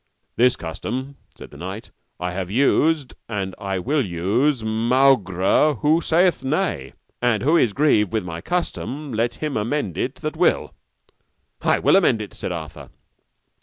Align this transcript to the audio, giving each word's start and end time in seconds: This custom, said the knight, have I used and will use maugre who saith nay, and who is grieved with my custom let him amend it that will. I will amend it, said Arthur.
This 0.35 0.55
custom, 0.55 1.17
said 1.29 1.51
the 1.51 1.57
knight, 1.59 1.91
have 2.19 2.49
I 2.49 2.51
used 2.51 3.13
and 3.29 3.53
will 3.59 4.03
use 4.03 4.63
maugre 4.63 5.75
who 5.75 6.01
saith 6.01 6.43
nay, 6.43 6.93
and 7.21 7.43
who 7.43 7.55
is 7.55 7.71
grieved 7.71 8.11
with 8.11 8.25
my 8.25 8.41
custom 8.41 9.13
let 9.13 9.35
him 9.35 9.55
amend 9.55 9.99
it 9.99 10.15
that 10.15 10.35
will. 10.35 10.73
I 11.61 11.77
will 11.77 11.95
amend 11.95 12.19
it, 12.19 12.33
said 12.33 12.51
Arthur. 12.51 12.89